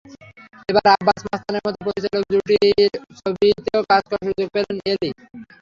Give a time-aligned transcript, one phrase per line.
[0.69, 5.09] এবার আব্বাস-মাস্তানের মতো পরিচালক জুটির ছবিতেও কাজ করার সুযোগ পেলেন এলি।